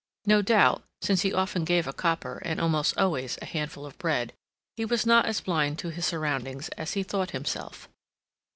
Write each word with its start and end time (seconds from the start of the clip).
No 0.25 0.41
doubt, 0.41 0.81
since 1.03 1.21
he 1.21 1.31
often 1.31 1.63
gave 1.63 1.85
a 1.85 1.93
copper 1.93 2.41
and 2.43 2.59
almost 2.59 2.97
always 2.97 3.37
a 3.39 3.45
handful 3.45 3.85
of 3.85 3.99
bread, 3.99 4.33
he 4.75 4.83
was 4.83 5.05
not 5.05 5.27
as 5.27 5.41
blind 5.41 5.77
to 5.77 5.91
his 5.91 6.07
surroundings 6.07 6.69
as 6.69 6.93
he 6.93 7.03
thought 7.03 7.29
himself. 7.37 7.87